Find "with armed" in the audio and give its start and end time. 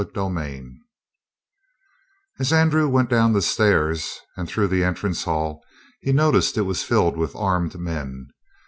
7.17-7.75